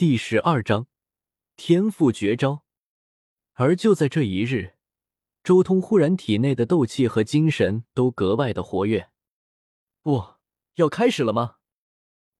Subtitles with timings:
[0.00, 0.86] 第十二章
[1.56, 2.64] 天赋绝招。
[3.52, 4.76] 而就在这一日，
[5.44, 9.10] 周通忽然体内的斗气和精神都格外的活跃。
[10.00, 10.36] 不
[10.76, 11.56] 要开始了吗？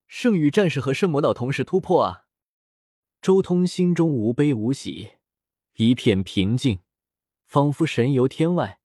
[0.06, 2.24] 圣域战士和圣魔岛同时突破啊！
[3.20, 5.16] 周通心中无悲无喜，
[5.74, 6.80] 一片平静，
[7.44, 8.80] 仿佛神游天外，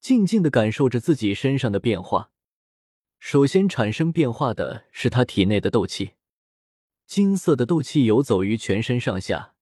[0.00, 2.32] 静静的感受着自己身上的变化。
[3.20, 6.14] 首先产生变化的是他体内的斗气。
[7.14, 9.54] 金色的斗气游走于全身上下，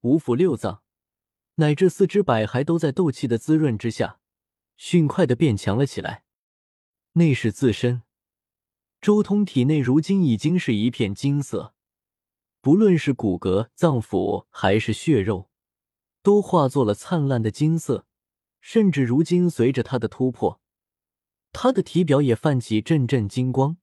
[0.00, 0.82] 五腑六脏
[1.56, 4.18] 乃至四肢百骸都在斗气的滋润之下，
[4.78, 6.24] 迅快的变强了起来。
[7.12, 8.00] 内视自身，
[8.98, 11.74] 周通体内如今已经是一片金色，
[12.62, 15.50] 不论是骨骼、脏腑还是血肉，
[16.22, 18.06] 都化作了灿烂的金色。
[18.62, 20.62] 甚至如今随着他的突破，
[21.52, 23.76] 他的体表也泛起阵阵金光。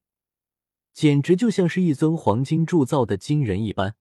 [0.93, 3.95] 简直就像是一尊黄金铸造的金人一般，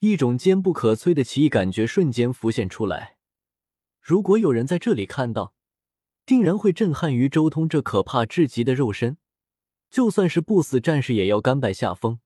[0.00, 3.16] 一种坚不可摧的奇异感觉瞬间浮现出来。
[4.00, 5.54] 如果有人在这里看到，
[6.24, 9.18] 定然会震撼于周通这可怕至极的肉身，
[9.90, 12.20] 就算是不死战士也要甘拜下风。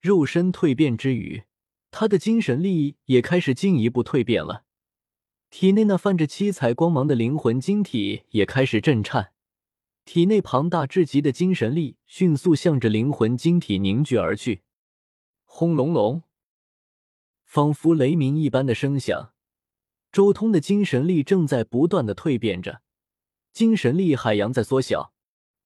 [0.00, 1.44] 肉身蜕变之余，
[1.90, 4.64] 他的精神力也开始进一步蜕变了，
[5.50, 9.32] 体内那泛着七彩光芒的灵魂晶体也开始震颤。
[10.06, 14.62] 体内庞大至极的精神力迅速向着灵魂晶体凝聚而去，
[15.44, 16.22] 轰隆隆，
[17.44, 19.34] 仿佛雷鸣一般的声响。
[20.12, 22.82] 周通的精神力正在不断的蜕变着，
[23.52, 25.12] 精神力海洋在缩小。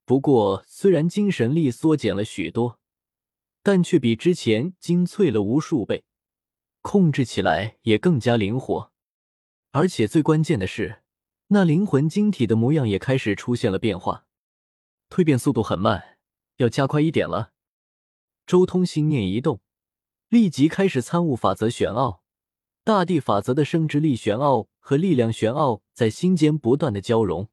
[0.06, 2.80] 不过，虽然精神力缩减了许多，
[3.62, 6.04] 但却比之前精粹了无数倍，
[6.80, 8.90] 控制起来也更加灵活。
[9.72, 11.02] 而且最关键的是，
[11.48, 14.24] 那灵魂晶体的模样也开始出现了变化。
[15.10, 16.16] 蜕变速度很慢，
[16.56, 17.52] 要加快一点了。
[18.46, 19.60] 周通心念一动，
[20.28, 22.22] 立即开始参悟法则玄奥、
[22.84, 27.48] 大地法则的生殖力玄奥和力量玄奥在心间不断的交融。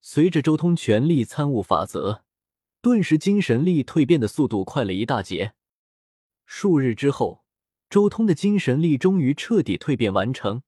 [0.00, 2.24] 随着周通全力参悟法则，
[2.80, 5.52] 顿时精神力蜕变的速度快了一大截。
[6.46, 7.44] 数日之后，
[7.88, 10.62] 周通的精神力终于彻底蜕变完成。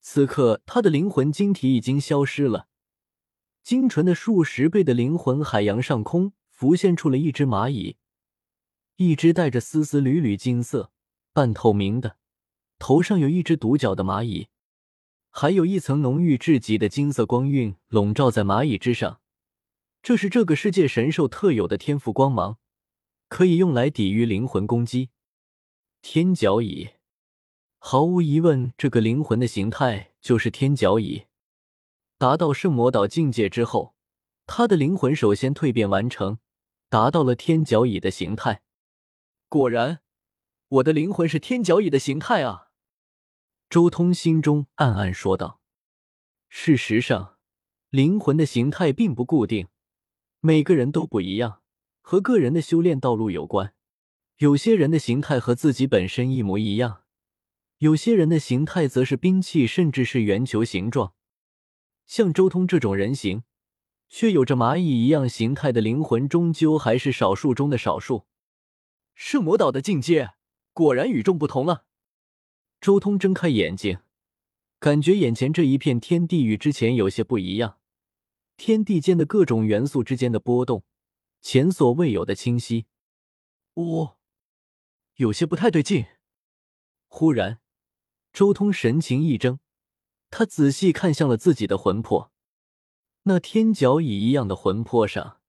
[0.00, 2.68] 此刻，他的灵魂晶体已经消失了。
[3.62, 7.96] 精纯的数十倍的灵魂海洋上空浮现出了一只蚂蚁，
[8.96, 10.90] 一只带着丝丝缕缕金色、
[11.32, 12.16] 半透明的，
[12.78, 14.48] 头上有一只独角的蚂蚁，
[15.30, 19.20] 还有一层浓郁至极的金色光晕笼罩在蚂蚁之上。
[20.02, 22.58] 这是这个世界神兽特有的天赋光芒，
[23.28, 25.10] 可以用来抵御灵魂攻击。
[26.00, 26.88] 天角蚁，
[27.78, 31.26] 毫无疑问，这个灵魂的形态就是天角蚁。
[32.22, 33.96] 达到圣魔岛境界之后，
[34.46, 36.38] 他的灵魂首先蜕变完成，
[36.88, 38.62] 达到了天角蚁的形态。
[39.48, 40.02] 果然，
[40.68, 42.68] 我的灵魂是天角蚁的形态啊！
[43.68, 45.60] 周通心中暗暗说道。
[46.48, 47.38] 事实上，
[47.90, 49.66] 灵魂的形态并不固定，
[50.38, 51.62] 每个人都不一样，
[52.02, 53.74] 和个人的修炼道路有关。
[54.36, 57.02] 有些人的形态和自己本身一模一样，
[57.78, 61.14] 有些人的形态则是兵器，甚至是圆球形状。
[62.06, 63.44] 像周通这种人形，
[64.08, 68.26] 却有着蚂蚁一样形态的灵魂，终究还是少数中的少数。
[69.14, 70.32] 圣魔岛的境界
[70.72, 71.86] 果然与众不同了。
[72.80, 74.00] 周通睁开眼睛，
[74.78, 77.78] 感觉眼前这一片天地与之前有些不一样，
[78.56, 80.84] 天地间的各种元素之间的波动，
[81.40, 82.86] 前所未有的清晰。
[83.74, 84.16] 哦，
[85.16, 86.06] 有些不太对劲。
[87.06, 87.60] 忽然，
[88.32, 89.60] 周通神情一怔。
[90.34, 92.32] 他仔细看向了自己的魂魄，
[93.24, 95.42] 那天角蚁一样的魂魄上，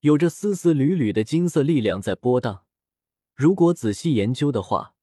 [0.00, 2.64] 有着丝丝缕缕的金色力量在波荡。
[3.36, 4.96] 如果仔细研究的话，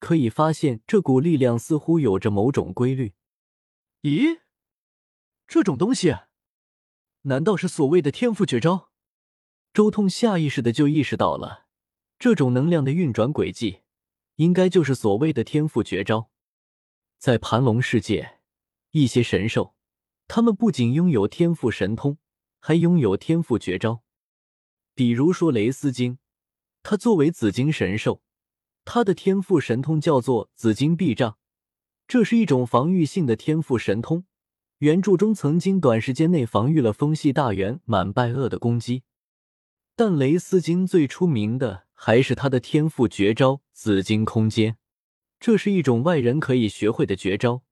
[0.00, 3.12] 可以发现这股力量似乎有着某种规律。
[4.00, 4.40] 咦，
[5.46, 6.16] 这种东西，
[7.22, 8.88] 难道是所谓的天赋绝招？
[9.74, 11.66] 周通下意识的就意识到了，
[12.18, 13.82] 这种能量的运转轨迹，
[14.36, 16.30] 应该就是所谓的天赋绝招。
[17.18, 18.40] 在盘龙世界。
[18.94, 19.74] 一些神兽，
[20.28, 22.16] 他们不仅拥有天赋神通，
[22.60, 24.04] 还拥有天赋绝招。
[24.94, 26.18] 比如说雷斯金，
[26.84, 28.22] 他作为紫金神兽，
[28.84, 31.38] 他的天赋神通叫做紫金臂杖，
[32.06, 34.26] 这是一种防御性的天赋神通。
[34.78, 39.02] 原著中曾经短时间内防御了风系大猿满拜厄的攻击。
[39.96, 44.76] 但雷斯金最出名的还是他的天赋绝招紫金空间，
[45.40, 47.64] 这是一种外人可以学会的绝招。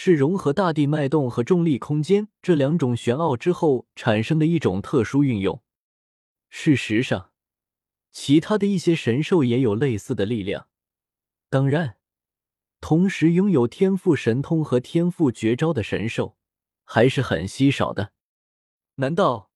[0.00, 5.60] 是融合大地脉动和重力空间这两种玄奥之后产生的一种特殊运用。
[6.48, 7.32] 事实上，
[8.12, 10.68] 其他的一些神兽也有类似的力量，
[11.50, 11.96] 当然，
[12.80, 16.36] 同时拥有天赋神通和天赋绝招的神兽
[16.84, 18.12] 还是很稀少的。
[18.94, 19.50] 难道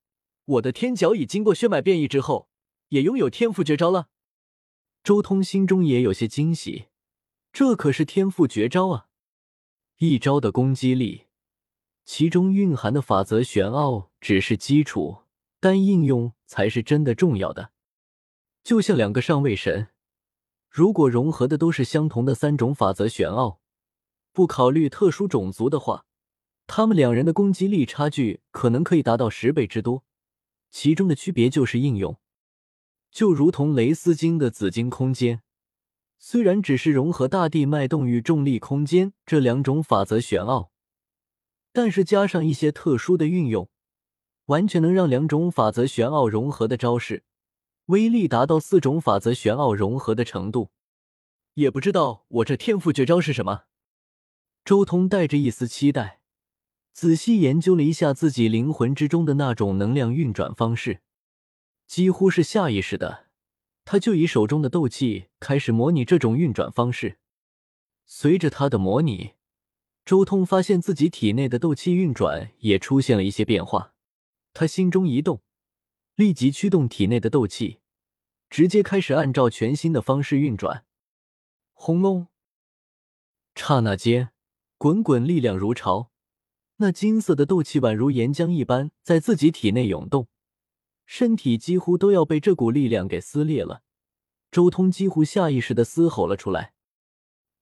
[0.44, 2.48] 我的天角蚁经过血脉变异之后，
[2.88, 4.08] 也拥有天赋绝招了？
[5.04, 6.86] 周通心中也有些惊喜，
[7.52, 9.06] 这可是天赋绝招啊！
[10.04, 11.26] 一招的攻击力，
[12.04, 15.18] 其中蕴含的法则玄奥只是基础，
[15.60, 17.70] 但应用才是真的重要的。
[18.64, 19.90] 就像两个上位神，
[20.68, 23.60] 如果融合的都是相同的三种法则玄奥，
[24.32, 26.04] 不考虑特殊种族的话，
[26.66, 30.02] 他们两人的攻击力差距可能可以达到十倍之多。
[30.72, 32.18] 其中的区别就是应用。
[33.12, 35.42] 就如同雷斯金的紫金空间，
[36.24, 40.70] 虽然只是融合大地脉动与重力空间这两种法则玄奥，
[41.72, 43.68] 但是加上一些特殊的运用，
[44.44, 47.24] 完全能让两种法则玄奥融合的招式
[47.86, 50.70] 威力达到四种法则玄奥融合的程度。
[51.54, 53.64] 也不知道我这天赋绝招是什么？
[54.64, 56.20] 周通带着一丝期待，
[56.92, 61.00] 仔细研究了一下自己灵魂之中的那种能量运转方式。
[61.88, 63.26] 几乎是下意识的，
[63.84, 67.18] 他就以手中的斗气开始模拟这种运转方式。
[68.06, 69.32] 随着他的模拟，
[70.04, 73.94] 周通发现自己体内的斗气运转也出现了一些变化。
[74.52, 75.42] 他心中一动，
[76.14, 77.80] 立即驱动体内的斗气，
[78.50, 80.84] 直接开始按照全新的方式运转。
[81.72, 82.28] 轰隆！
[83.54, 84.30] 刹那间，
[84.78, 86.10] 滚滚力量如潮，
[86.76, 90.28] 那金色的斗气宛如岩浆一般在自己体内涌动。
[91.04, 93.82] 身体几乎都要被这股力量给撕裂了，
[94.50, 96.74] 周通几乎下意识的嘶吼了出来，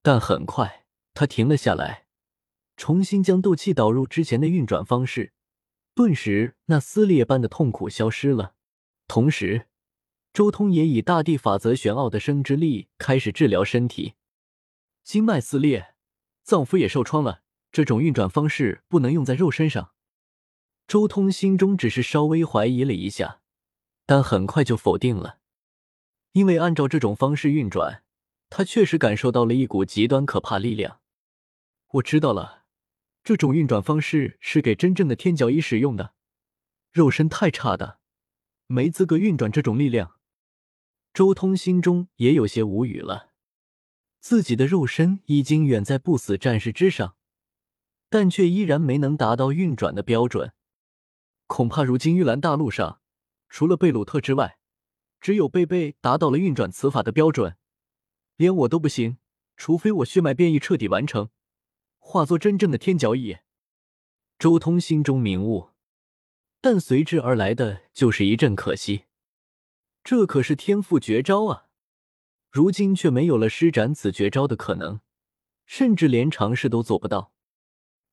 [0.01, 2.05] 但很快他停了下来，
[2.77, 5.33] 重新将斗气导入之前的运转方式，
[5.93, 8.55] 顿时那撕裂般的痛苦消失了。
[9.07, 9.67] 同时，
[10.31, 14.13] 周通也以大地法则玄奥的生之力开始治疗身体，
[15.03, 15.95] 经脉撕裂，
[16.43, 17.41] 脏腑也受创了，
[17.71, 19.91] 这种运转方式不能用在肉身上。
[20.91, 23.39] 周通心中只是稍微怀疑了一下，
[24.05, 25.37] 但很快就否定了，
[26.33, 28.03] 因为按照这种方式运转，
[28.49, 30.99] 他确实感受到了一股极端可怕力量。
[31.93, 32.65] 我知道了，
[33.23, 36.13] 这种运转方式是给真正的天角蚁使用的，
[36.91, 37.99] 肉身太差的，
[38.67, 40.17] 没资格运转这种力量。
[41.13, 43.29] 周通心中也有些无语了，
[44.19, 47.15] 自己的肉身已经远在不死战士之上，
[48.09, 50.51] 但却依然没能达到运转的标准。
[51.51, 53.01] 恐怕如今玉兰大陆上，
[53.49, 54.57] 除了贝鲁特之外，
[55.19, 57.57] 只有贝贝达到了运转此法的标准，
[58.37, 59.17] 连我都不行。
[59.57, 61.29] 除非我血脉变异彻底完成，
[61.99, 63.39] 化作真正的天角蚁。
[64.39, 65.71] 周通心中明悟，
[66.61, 69.03] 但随之而来的就是一阵可惜。
[70.05, 71.67] 这可是天赋绝招啊，
[72.49, 75.01] 如今却没有了施展此绝招的可能，
[75.65, 77.33] 甚至连尝试都做不到。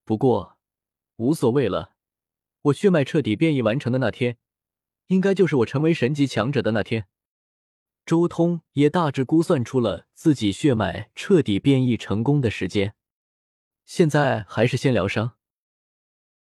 [0.04, 0.58] 不过，
[1.18, 1.94] 无所谓了。
[2.62, 4.36] 我血脉彻底变异完成的那天，
[5.06, 7.06] 应该就是我成为神级强者的那天。
[8.04, 12.94] 周通也大致估算出了自己血脉彻底变异成功的时间。
[13.84, 15.37] 现在还是先疗伤。